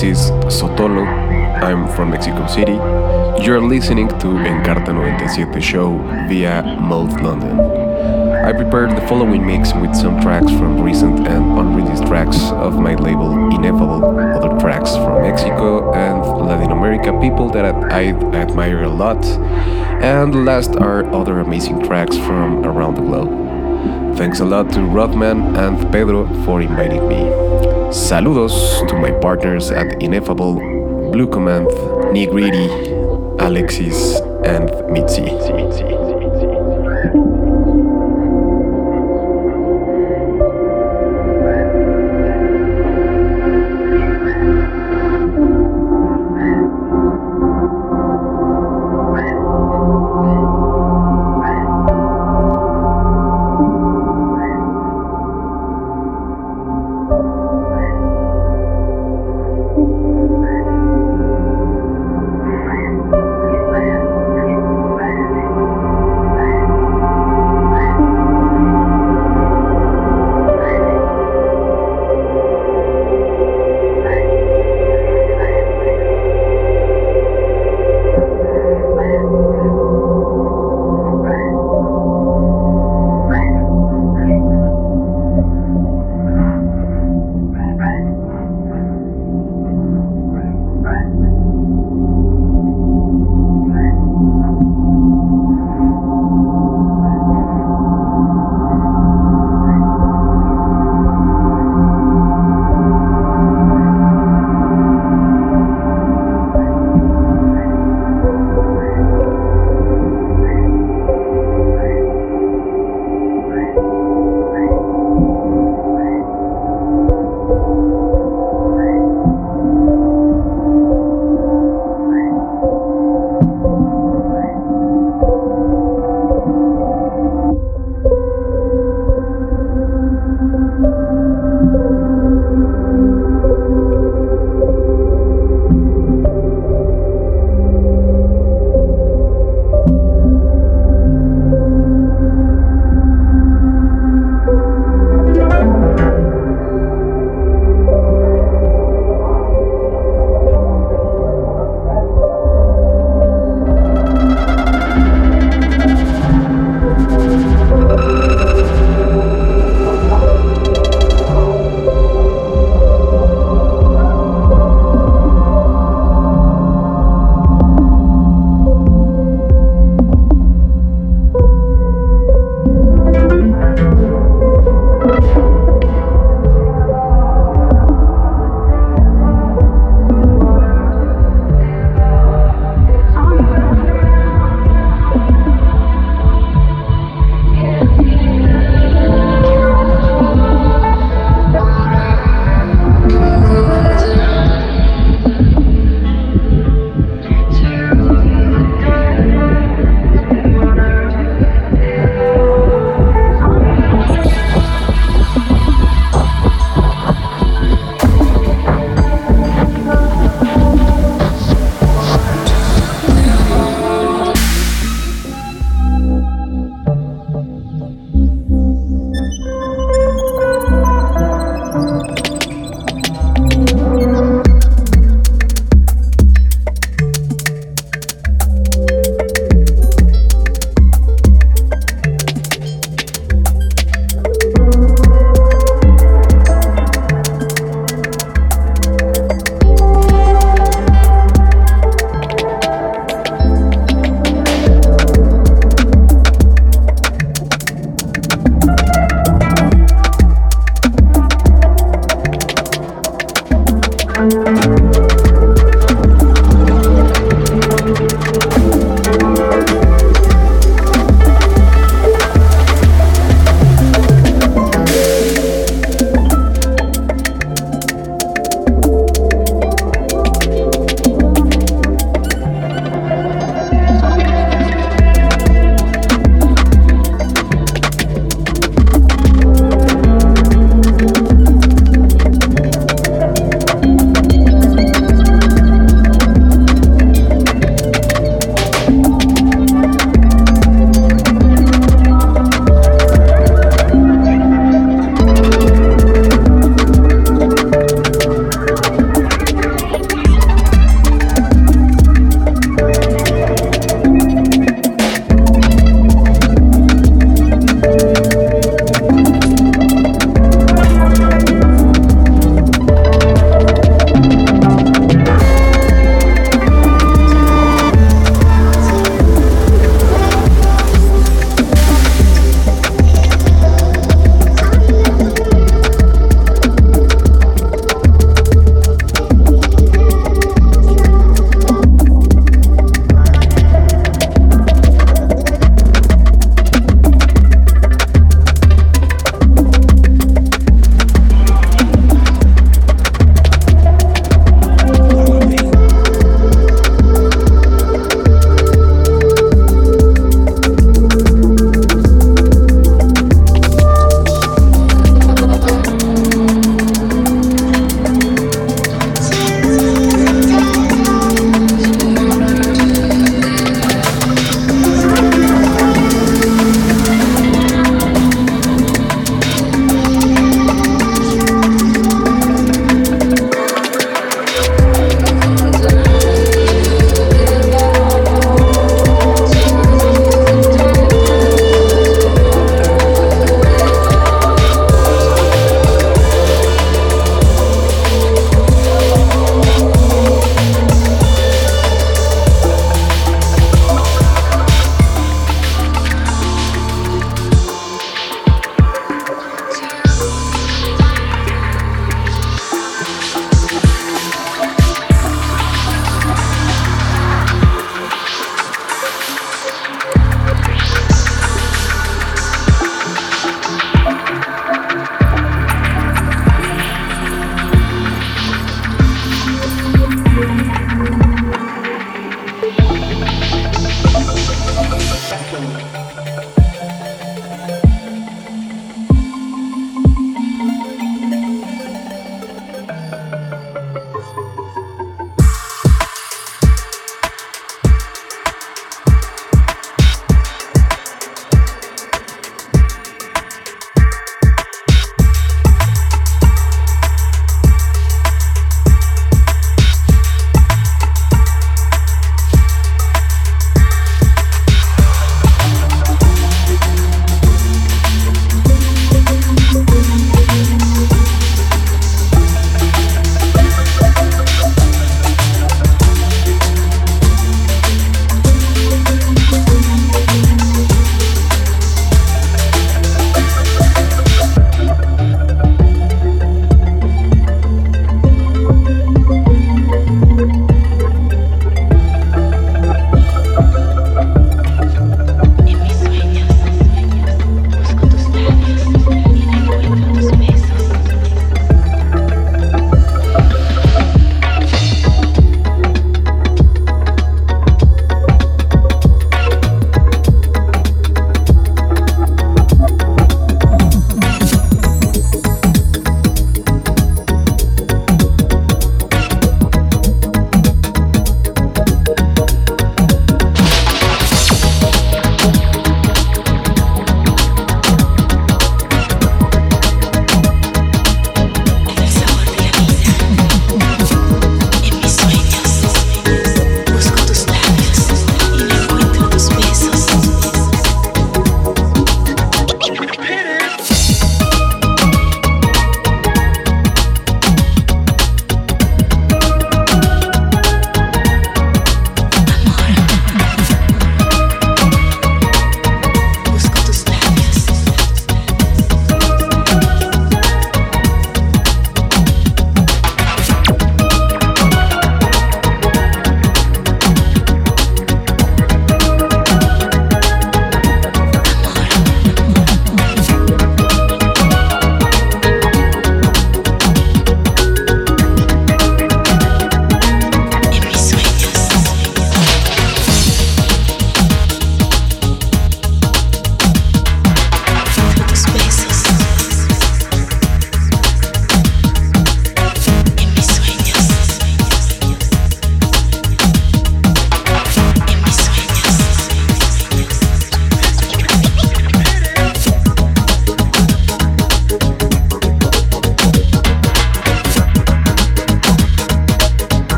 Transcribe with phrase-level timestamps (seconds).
[0.00, 1.04] Hi, this is Sotolo.
[1.62, 2.72] I'm from Mexico City.
[3.44, 7.60] You're listening to Encarta 97 show via Mode London.
[8.46, 12.94] I prepared the following mix with some tracks from recent and unreleased tracks of my
[12.94, 14.02] label Ineffable,
[14.36, 19.22] other tracks from Mexico and Latin America, people that I admire a lot,
[20.02, 24.16] and last are other amazing tracks from around the globe.
[24.16, 27.49] Thanks a lot to Rodman and Pedro for inviting me.
[27.90, 30.54] Saludos to my partners at Ineffable,
[31.10, 31.66] Blue Command,
[32.14, 32.68] Nigridi,
[33.40, 35.99] Alexis, and Mitzi.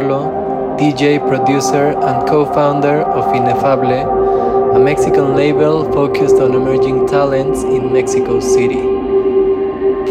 [0.00, 7.62] That DJ, producer, and co founder of Inefable, a Mexican label focused on emerging talents
[7.62, 8.80] in Mexico City.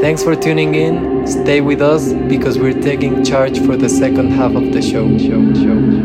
[0.02, 1.26] Thanks for tuning in.
[1.26, 5.18] Stay with us because we're taking charge for the second half of the show.
[5.18, 6.01] show, show,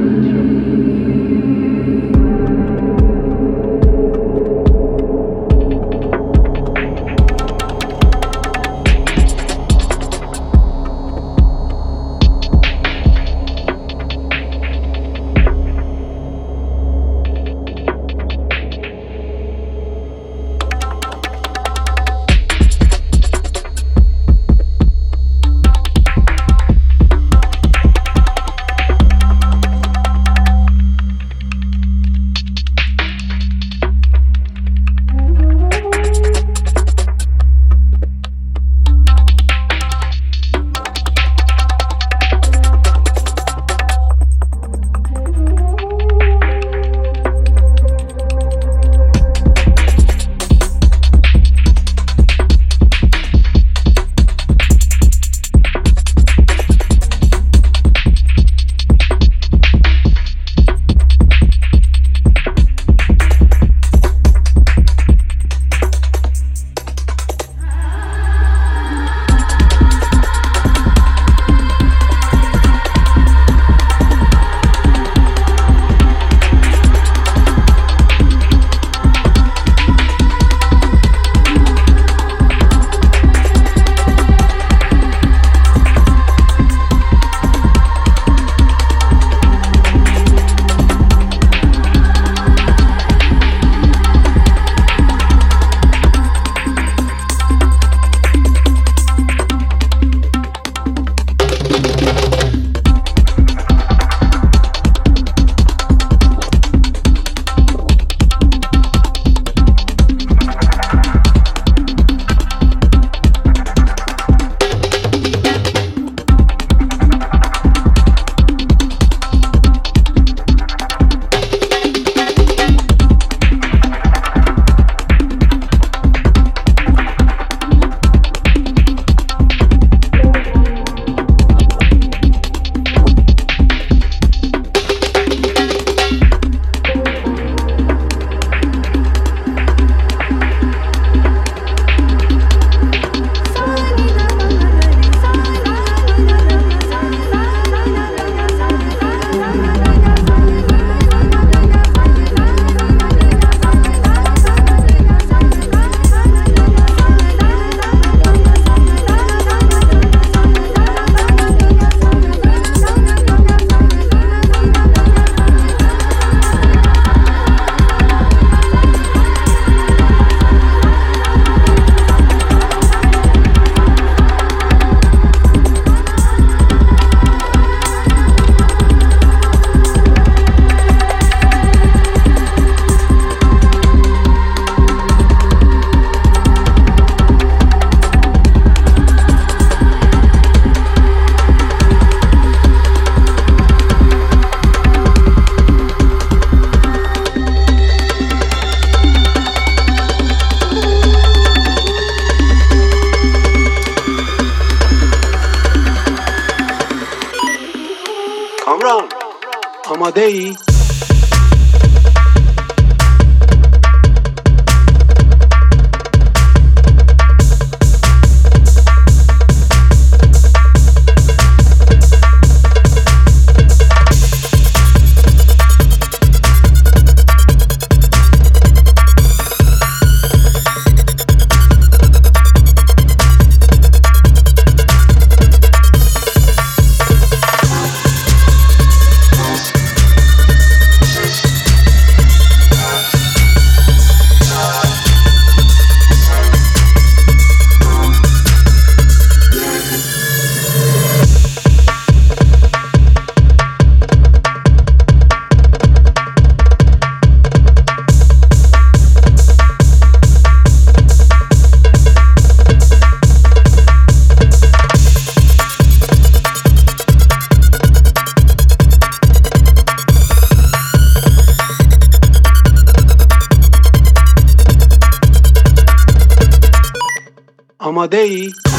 [278.09, 278.76] show.